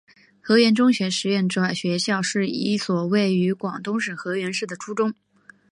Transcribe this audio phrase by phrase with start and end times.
[0.41, 5.13] 河源中学实验学校是一所位于广东省河源市的初中。